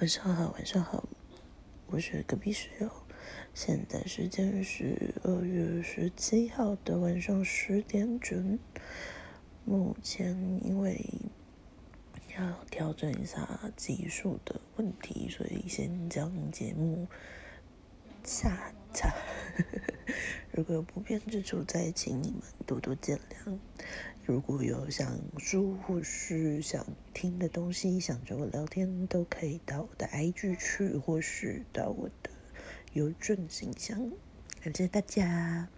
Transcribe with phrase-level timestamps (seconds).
[0.00, 1.04] 晚上好，晚上好，
[1.86, 2.90] 我是隔壁室友。
[3.54, 8.58] 现在时间是二月十七号的晚上十点整。
[9.64, 11.00] 目前因为
[12.36, 17.06] 要调整一下技术的问题，所以先将节目
[18.24, 19.14] 下架。
[20.56, 23.58] 如果有不便之处，再请你们多多见谅。
[24.24, 32.30] 如果有想书或是想听的东西，想找我聊天，都可以到我的 IG 去，或是到我的
[32.92, 34.12] 邮政信箱。
[34.62, 35.68] 感谢大家。